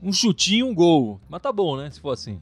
[0.01, 1.19] um chutinho, um gol.
[1.27, 1.89] Mas tá bom, né?
[1.91, 2.41] Se for assim.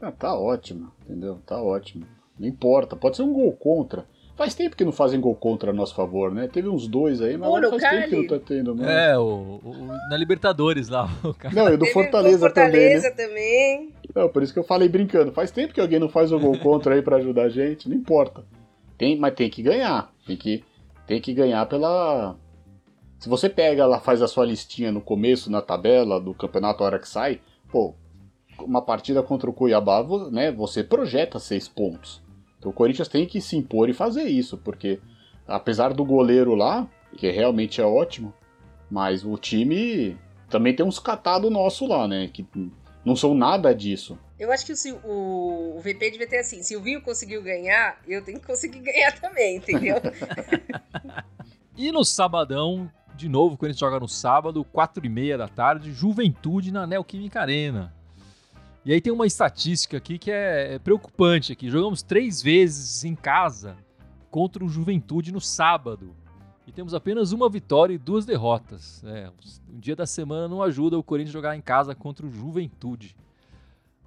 [0.00, 1.40] Ah, tá ótimo, entendeu?
[1.46, 2.04] Tá ótimo.
[2.36, 4.04] Não importa, pode ser um gol contra.
[4.34, 6.48] Faz tempo que não fazem gol contra a nosso favor, né?
[6.48, 8.74] Teve uns dois aí, mas agora faz tempo que não tá tendo.
[8.74, 8.90] Mesmo.
[8.90, 11.08] É, o, o, na Libertadores lá.
[11.22, 11.54] O cara.
[11.54, 13.86] Não, e do Fortaleza, Fortaleza também.
[13.86, 13.90] Né?
[13.90, 13.92] também.
[14.14, 15.32] Não, por isso que eu falei brincando.
[15.32, 17.96] Faz tempo que alguém não faz o gol contra aí para ajudar a gente, não
[17.96, 18.44] importa.
[18.96, 20.10] Tem, mas tem que ganhar.
[20.26, 20.64] Tem que,
[21.06, 22.36] tem que ganhar pela.
[23.18, 26.86] Se você pega lá, faz a sua listinha no começo, na tabela do campeonato a
[26.86, 27.40] hora que sai,
[27.70, 27.94] pô,
[28.58, 32.22] uma partida contra o Cuiabá, né, você projeta seis pontos.
[32.62, 35.00] Então o Corinthians tem que se impor e fazer isso, porque
[35.48, 38.32] apesar do goleiro lá, que realmente é ótimo,
[38.88, 40.16] mas o time
[40.48, 42.30] também tem uns catados nosso lá, né?
[42.32, 42.46] Que
[43.04, 44.16] não são nada disso.
[44.38, 48.00] Eu acho que o, o, o VP devia ter assim: se o Vinho conseguiu ganhar,
[48.06, 49.96] eu tenho que conseguir ganhar também, entendeu?
[51.76, 55.48] e no sabadão, de novo, quando a gente joga no sábado, 4 e meia da
[55.48, 57.92] tarde, Juventude na Neoquímica Arena.
[58.84, 61.70] E aí tem uma estatística aqui que é, é preocupante aqui.
[61.70, 63.76] Jogamos três vezes em casa
[64.30, 66.16] contra o Juventude no sábado.
[66.66, 69.02] E temos apenas uma vitória e duas derrotas.
[69.04, 69.30] É,
[69.72, 73.14] um dia da semana não ajuda o Corinthians jogar em casa contra o Juventude.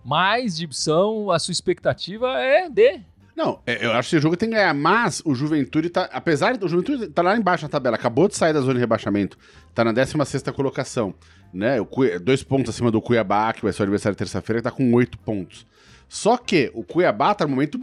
[0.03, 3.01] Mas, Gibson, a sua expectativa é de
[3.35, 6.09] não, é, eu acho que esse jogo tem que ganhar, mas o Juventude tá.
[6.13, 9.37] Apesar do Juventude tá lá embaixo na tabela, acabou de sair da zona de rebaixamento,
[9.73, 11.13] tá na 16 colocação,
[11.53, 11.81] né?
[11.81, 11.87] O,
[12.21, 15.17] dois pontos acima do Cuiabá, que vai ser o adversário terça-feira, que tá com oito
[15.17, 15.65] pontos.
[16.07, 17.81] Só que o Cuiabá tá no momento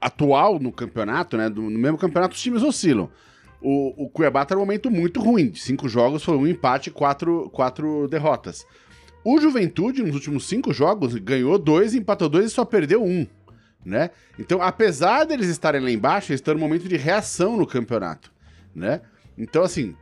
[0.00, 1.50] atual no campeonato, né?
[1.50, 3.10] No mesmo campeonato os times oscilam.
[3.60, 5.52] O, o Cuiabá tá no momento muito ruim.
[5.54, 8.66] Cinco jogos foi um empate e quatro, quatro derrotas.
[9.22, 13.26] O Juventude, nos últimos cinco jogos, ganhou dois, empatou dois e só perdeu um
[13.84, 14.10] né?
[14.38, 18.32] Então, apesar deles estarem lá embaixo, eles estão no momento de reação no campeonato,
[18.74, 19.00] né?
[19.36, 19.94] Então, assim,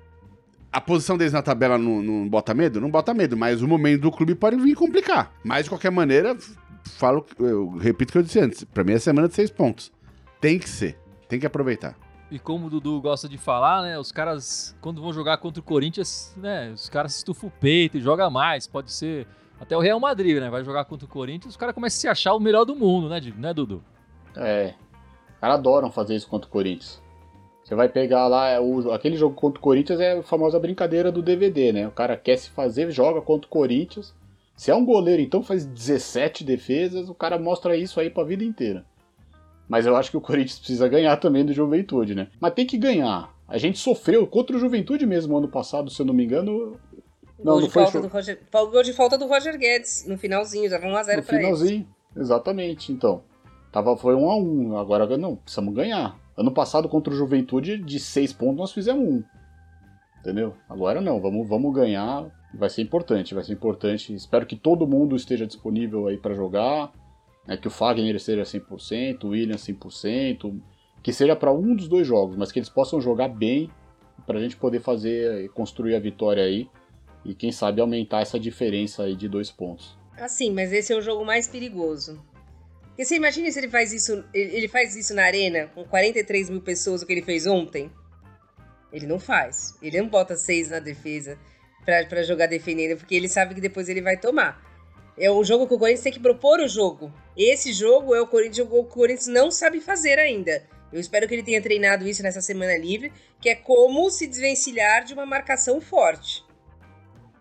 [0.72, 2.80] a posição deles na tabela não, não bota medo?
[2.80, 5.32] Não bota medo, mas o momento do clube pode vir complicar.
[5.44, 6.36] Mas, de qualquer maneira,
[6.84, 9.92] falo, eu repito o que eu disse antes, pra mim é semana de seis pontos.
[10.40, 11.96] Tem que ser, tem que aproveitar.
[12.30, 13.98] E como o Dudu gosta de falar, né?
[13.98, 16.72] Os caras, quando vão jogar contra o Corinthians, né?
[16.72, 18.66] Os caras estufam o peito e jogam mais.
[18.66, 19.28] Pode ser
[19.60, 20.50] até o Real Madrid, né?
[20.50, 23.08] Vai jogar contra o Corinthians, os caras começam a se achar o melhor do mundo,
[23.08, 23.82] né, né Dudu?
[24.36, 24.74] É.
[25.34, 27.02] Os caras adoram fazer isso contra o Corinthians.
[27.64, 31.10] Você vai pegar lá, é o, aquele jogo contra o Corinthians é a famosa brincadeira
[31.10, 31.88] do DVD, né?
[31.88, 34.14] O cara quer se fazer, joga contra o Corinthians.
[34.54, 38.44] Se é um goleiro, então faz 17 defesas, o cara mostra isso aí pra vida
[38.44, 38.86] inteira.
[39.68, 42.28] Mas eu acho que o Corinthians precisa ganhar também do Juventude, né?
[42.40, 43.34] Mas tem que ganhar.
[43.48, 46.78] A gente sofreu contra o Juventude mesmo ano passado, se eu não me engano.
[47.38, 50.16] Não, gol, não de foi falta do Roger, gol de falta do Roger Guedes no
[50.16, 51.16] finalzinho, já 1x0 pra eles.
[51.16, 52.92] No finalzinho, exatamente.
[52.92, 53.22] Então,
[53.70, 56.18] tava, foi 1x1, agora não, precisamos ganhar.
[56.36, 59.24] Ano passado contra o Juventude, de 6 pontos, nós fizemos 1.
[60.20, 60.54] Entendeu?
[60.68, 62.26] Agora não, vamos, vamos ganhar.
[62.52, 64.14] Vai ser importante, vai ser importante.
[64.14, 66.92] Espero que todo mundo esteja disponível aí para jogar.
[67.46, 70.58] Né, que o Fagner esteja 100%, o William 100%.
[71.02, 73.70] Que seja para um dos dois jogos, mas que eles possam jogar bem.
[74.26, 76.68] Pra gente poder fazer, construir a vitória aí
[77.28, 79.98] e quem sabe aumentar essa diferença aí de dois pontos.
[80.16, 82.22] Assim, mas esse é o jogo mais perigoso.
[82.88, 86.62] Porque você imagina se ele faz isso, ele faz isso na arena com 43 mil
[86.62, 87.90] pessoas, o que ele fez ontem?
[88.92, 89.74] Ele não faz.
[89.82, 91.38] Ele não bota seis na defesa
[91.84, 94.64] para jogar defendendo, porque ele sabe que depois ele vai tomar.
[95.18, 97.12] É um jogo que o Corinthians tem que propor o jogo.
[97.36, 100.64] Esse jogo é o Corinthians, o Corinthians não sabe fazer ainda.
[100.92, 105.04] Eu espero que ele tenha treinado isso nessa semana livre, que é como se desvencilhar
[105.04, 106.45] de uma marcação forte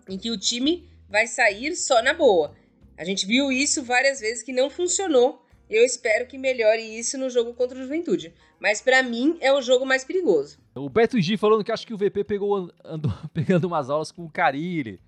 [0.10, 2.56] em que o time vai sair só na boa.
[2.98, 5.44] A gente viu isso várias vezes que não funcionou.
[5.70, 8.34] Eu espero que melhore isso no jogo contra o Juventude.
[8.60, 10.60] Mas para mim é o jogo mais perigoso.
[10.76, 14.24] O Beto G falando que acho que o VP pegou andou pegando umas aulas com
[14.24, 15.00] o Carilli.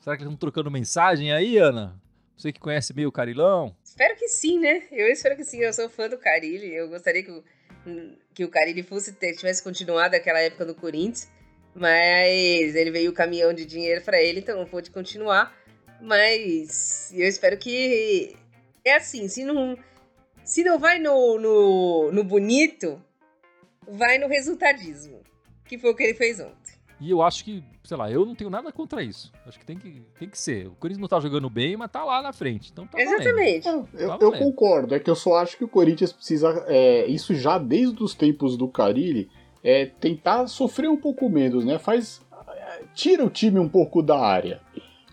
[0.00, 2.00] Será que eles estão trocando mensagem aí, Ana?
[2.36, 3.74] Você que conhece meio o Carilão?
[3.82, 4.82] Espero que sim, né?
[4.92, 5.58] Eu espero que sim.
[5.58, 6.72] Eu sou fã do Carilli.
[6.72, 7.42] Eu gostaria que o,
[8.34, 11.30] que o Carilli fosse, tivesse continuado aquela época do Corinthians.
[11.78, 15.54] Mas ele veio o caminhão de dinheiro para ele, então não pôde continuar.
[16.00, 18.34] Mas eu espero que.
[18.82, 19.76] É assim, se não,
[20.42, 23.02] se não vai no, no, no bonito,
[23.86, 25.20] vai no resultadismo.
[25.64, 26.76] Que foi o que ele fez ontem.
[26.98, 29.30] E eu acho que, sei lá, eu não tenho nada contra isso.
[29.44, 30.68] Acho que tem que, tem que ser.
[30.68, 32.70] O Corinthians não tá jogando bem, mas tá lá na frente.
[32.72, 33.68] Então tá Exatamente.
[33.68, 34.94] É, eu, eu, concordo.
[34.94, 36.64] É que eu só acho que o Corinthians precisa.
[36.68, 39.28] É, isso já desde os tempos do Carilli
[39.66, 41.76] é tentar sofrer um pouco menos, né?
[41.76, 42.24] Faz
[42.94, 44.60] tira o time um pouco da área.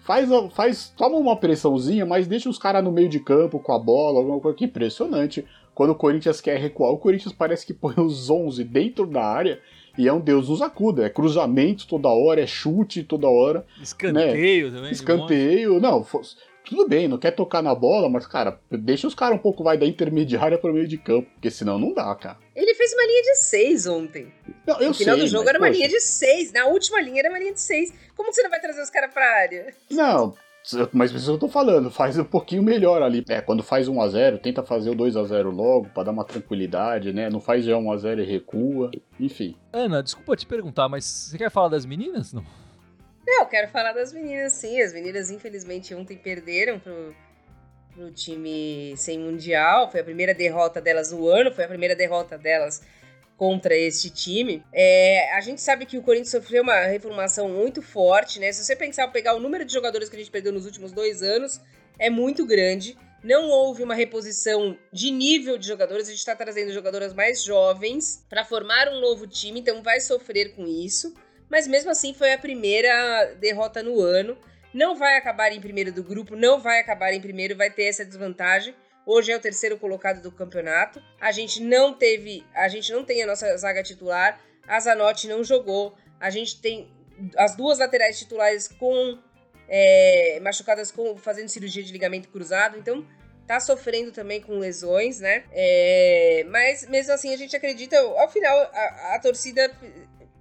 [0.03, 3.79] Faz, faz toma uma pressãozinha, mas deixa os caras no meio de campo com a
[3.79, 5.43] bola, alguma coisa que impressionante.
[5.73, 9.59] quando o Corinthians quer recuar, o Corinthians parece que põe os 11 dentro da área
[9.97, 11.03] e é um Deus nos acuda.
[11.03, 13.65] É cruzamento toda hora, é chute toda hora.
[13.81, 14.75] Escanteio né?
[14.75, 14.91] também.
[14.91, 15.79] Escanteio.
[15.79, 16.05] Não,
[16.63, 19.77] tudo bem, não quer tocar na bola, mas, cara, deixa os caras um pouco vai
[19.77, 22.37] da intermediária para o meio de campo, porque senão não dá, cara.
[22.55, 24.33] Ele fez uma linha de seis ontem.
[24.65, 25.77] Não, eu no final sei, do jogo mas, era uma poxa.
[25.77, 26.53] linha de seis.
[26.53, 27.93] Na última linha era uma linha de seis.
[28.15, 29.73] Como que você não vai trazer os caras pra área?
[29.89, 30.35] Não,
[30.93, 33.23] mas isso eu tô falando, faz um pouquinho melhor ali.
[33.27, 36.11] É, quando faz 1 a 0 tenta fazer o 2 a 0 logo, pra dar
[36.11, 37.29] uma tranquilidade, né?
[37.29, 39.55] Não faz já 1 a 0 e recua, enfim.
[39.73, 42.31] Ana, desculpa te perguntar, mas você quer falar das meninas?
[42.31, 42.43] Não.
[43.39, 44.81] Eu quero falar das meninas, sim.
[44.81, 47.15] As meninas, infelizmente, ontem perderam pro,
[47.93, 49.91] pro time sem mundial.
[49.91, 52.81] Foi a primeira derrota delas no ano, foi a primeira derrota delas
[53.37, 54.63] contra este time.
[54.71, 58.51] É, a gente sabe que o Corinthians sofreu uma reformação muito forte, né?
[58.51, 61.21] Se você pensar, pegar o número de jogadores que a gente perdeu nos últimos dois
[61.21, 61.59] anos,
[61.99, 62.97] é muito grande.
[63.23, 68.25] Não houve uma reposição de nível de jogadores, a gente está trazendo jogadoras mais jovens
[68.29, 71.13] para formar um novo time, então vai sofrer com isso.
[71.53, 74.35] Mas mesmo assim foi a primeira derrota no ano.
[74.73, 78.03] Não vai acabar em primeiro do grupo, não vai acabar em primeiro, vai ter essa
[78.03, 78.73] desvantagem.
[79.05, 80.99] Hoje é o terceiro colocado do campeonato.
[81.21, 84.41] A gente não teve, a gente não tem a nossa zaga titular.
[84.67, 85.95] A Zanotti não jogou.
[86.19, 86.91] A gente tem
[87.37, 89.19] as duas laterais titulares com
[89.69, 92.79] é, machucadas com fazendo cirurgia de ligamento cruzado.
[92.79, 93.05] Então
[93.45, 95.43] tá sofrendo também com lesões, né?
[95.51, 97.95] É, mas mesmo assim a gente acredita.
[97.99, 99.71] Ao final a, a torcida,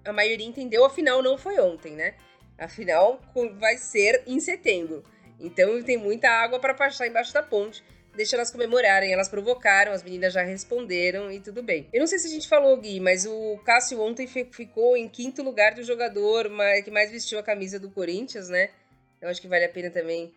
[0.05, 0.85] a maioria entendeu.
[0.85, 2.15] Afinal não foi ontem, né?
[2.59, 3.21] Afinal
[3.59, 5.03] vai ser em setembro.
[5.41, 7.83] Então tem muita água para passar embaixo da ponte
[8.15, 9.13] deixa elas comemorarem.
[9.13, 11.89] Elas provocaram, as meninas já responderam e tudo bem.
[11.93, 15.43] Eu não sei se a gente falou, Gui, mas o Cássio ontem ficou em quinto
[15.43, 16.51] lugar do jogador
[16.85, 18.71] que mais vestiu a camisa do Corinthians, né?
[19.21, 20.33] Eu acho que vale a pena também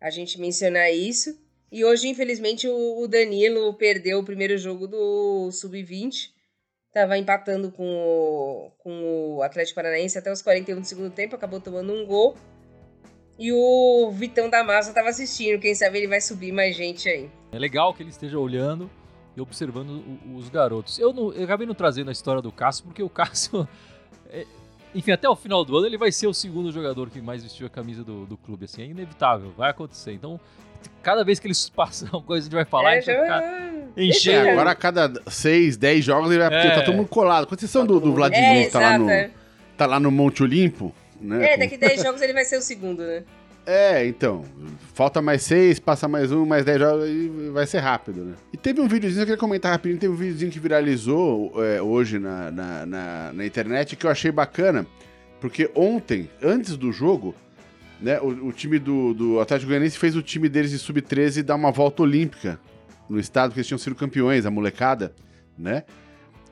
[0.00, 1.38] a gente mencionar isso.
[1.70, 6.30] E hoje, infelizmente, o Danilo perdeu o primeiro jogo do Sub-20.
[6.92, 11.60] Tava empatando com o, com o Atlético Paranaense até os 41 do segundo tempo, acabou
[11.60, 12.36] tomando um gol.
[13.38, 17.30] E o Vitão da Massa tava assistindo, quem sabe ele vai subir mais gente aí.
[17.50, 18.90] É legal que ele esteja olhando
[19.36, 20.02] e observando
[20.34, 20.98] os garotos.
[20.98, 23.66] Eu, não, eu acabei não trazendo a história do Cássio, porque o Cássio.
[24.34, 24.46] É,
[24.94, 27.66] enfim, até o final do ano ele vai ser o segundo jogador que mais vestiu
[27.66, 28.64] a camisa do, do clube.
[28.64, 30.14] Assim, é inevitável, vai acontecer.
[30.14, 30.40] Então,
[31.02, 33.42] cada vez que eles passam coisa, a gente vai falar, é, a gente vai ficar
[33.96, 34.50] É, enchendo.
[34.50, 36.66] agora a cada 6, 10 jogos ele vai.
[36.66, 36.70] É.
[36.74, 37.46] Tá todo mundo colado.
[37.46, 39.30] Com exceção do, do É, Vladimir, que tá lá, no, é.
[39.76, 40.94] tá lá no Monte Olimpo.
[41.20, 41.54] Né?
[41.54, 43.22] É, daqui 10 jogos ele vai ser o segundo, né?
[43.64, 44.44] É, então.
[44.92, 48.34] Falta mais seis, passa mais um, mais dez jogos e vai ser rápido, né?
[48.52, 52.18] E teve um videozinho, eu queria comentar rapidinho, teve um videozinho que viralizou é, hoje
[52.18, 54.84] na, na, na, na internet que eu achei bacana,
[55.40, 57.34] porque ontem, antes do jogo,
[58.00, 61.54] né, o, o time do, do Atlético Goianiense fez o time deles de sub-13 dar
[61.54, 62.58] uma volta olímpica
[63.12, 65.14] no estado, porque eles tinham sido campeões, a molecada,
[65.58, 65.84] né?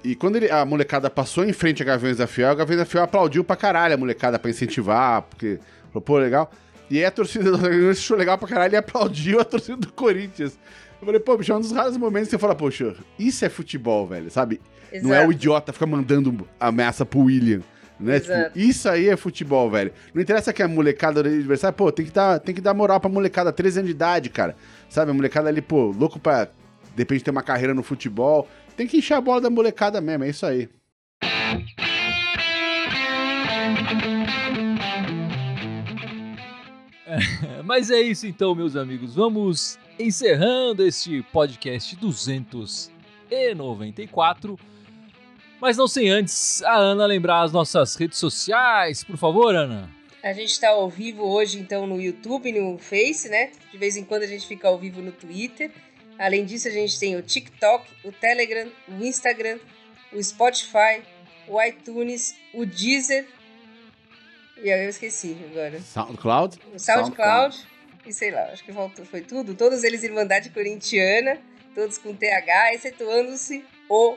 [0.05, 2.87] E quando ele- a molecada passou em frente a Gaviões da Fiel, a Gaviões da
[2.87, 5.59] Fiel aplaudiu pra caralho a molecada pra incentivar, porque
[5.93, 6.51] falou, pô, legal.
[6.91, 9.93] E aí a torcida do Goianiense achou legal pra caralho e aplaudiu a torcida do
[9.93, 10.59] Corinthians.
[11.01, 13.49] Eu falei, pô, bicho, é um dos raros momentos que você fala, poxa, isso é
[13.49, 14.61] futebol, velho, sabe?
[15.03, 15.33] Não é o Exato.
[15.33, 17.61] idiota ficar mandando ameaça pro William.
[18.01, 18.19] Né?
[18.19, 19.93] Tipo, isso aí é futebol, velho.
[20.15, 22.99] Não interessa que a molecada do adversário, pô, tem que, dar, tem que dar moral
[22.99, 24.57] pra molecada, 13 anos de idade, cara.
[24.89, 26.51] Sabe, a molecada ali, pô, louco pra, de
[26.97, 28.49] repente, ter uma carreira no futebol.
[28.77, 30.69] Tem que encher a bola da molecada mesmo, é isso aí.
[37.65, 39.15] Mas é isso então, meus amigos.
[39.15, 44.59] Vamos encerrando este podcast 294.
[45.61, 49.91] Mas não sem antes a Ana lembrar as nossas redes sociais, por favor, Ana.
[50.23, 53.51] A gente tá ao vivo hoje, então, no YouTube e no Face, né?
[53.71, 55.71] De vez em quando a gente fica ao vivo no Twitter.
[56.19, 59.59] Além disso, a gente tem o TikTok, o Telegram, o Instagram,
[60.13, 61.03] o Spotify,
[61.47, 63.27] o iTunes, o Deezer.
[64.63, 65.81] E aí eu esqueci agora.
[65.81, 66.59] SoundCloud?
[66.75, 67.57] O SoundCloud.
[68.07, 69.55] E sei lá, acho que voltou, foi tudo.
[69.55, 71.39] Todos eles Irmandade Corintiana,
[71.75, 74.17] todos com TH, excetuando-se o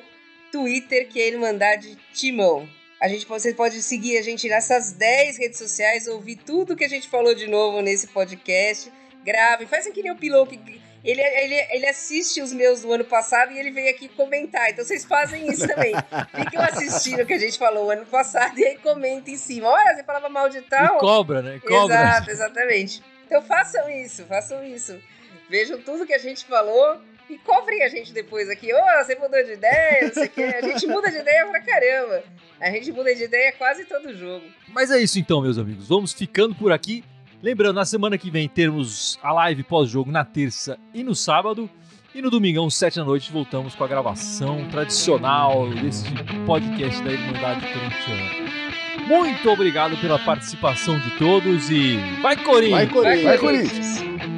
[0.53, 2.69] Twitter, que é Irmandade Timão.
[3.01, 6.87] A gente, você pode seguir a gente nessas 10 redes sociais, ouvir tudo que a
[6.87, 8.93] gente falou de novo nesse podcast.
[9.25, 10.59] Grave, faz que nem o Pilou, que
[11.03, 14.69] ele, ele, ele assiste os meus do ano passado e ele veio aqui comentar.
[14.69, 15.95] Então vocês fazem isso também.
[16.37, 19.69] Fiquem assistindo o que a gente falou ano passado e aí comentem em cima.
[19.69, 20.97] Olha, você falava mal de tal.
[20.97, 21.59] E cobra, né?
[21.67, 21.95] Cobra.
[21.95, 23.03] Exato, exatamente.
[23.25, 25.01] Então façam isso, façam isso.
[25.49, 27.01] Vejam tudo que a gente falou
[27.33, 28.73] e cobrem a gente depois aqui.
[28.73, 30.43] Ô, você mudou de ideia, não sei o quê.
[30.43, 32.23] A gente muda de ideia pra caramba.
[32.59, 34.45] A gente muda de ideia quase todo jogo.
[34.69, 35.87] Mas é isso então, meus amigos.
[35.87, 37.03] Vamos ficando por aqui.
[37.41, 41.69] Lembrando, na semana que vem termos a live pós-jogo na terça e no sábado.
[42.15, 46.05] E no domingão, sete da noite, voltamos com a gravação tradicional desse
[46.45, 48.53] podcast da Irmandade Corintiana.
[49.07, 52.71] Muito obrigado pela participação de todos e vai Corinthians!
[52.71, 53.23] Vai, Corinthians!
[53.23, 54.32] Vai, Vai, Corinthians!